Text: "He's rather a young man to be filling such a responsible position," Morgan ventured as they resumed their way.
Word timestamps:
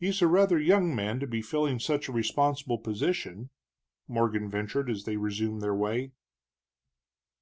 "He's 0.00 0.22
rather 0.22 0.56
a 0.56 0.62
young 0.62 0.94
man 0.96 1.20
to 1.20 1.26
be 1.26 1.42
filling 1.42 1.78
such 1.78 2.08
a 2.08 2.12
responsible 2.12 2.78
position," 2.78 3.50
Morgan 4.08 4.48
ventured 4.48 4.88
as 4.88 5.04
they 5.04 5.18
resumed 5.18 5.60
their 5.60 5.74
way. 5.74 6.12